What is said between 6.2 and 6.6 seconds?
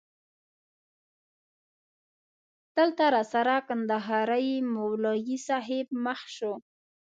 شو.